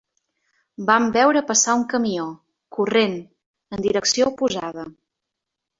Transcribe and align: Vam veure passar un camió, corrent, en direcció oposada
Vam 0.87 1.05
veure 1.17 1.43
passar 1.51 1.75
un 1.81 1.85
camió, 1.93 2.25
corrent, 2.79 3.17
en 3.79 3.87
direcció 3.89 4.31
oposada 4.35 4.93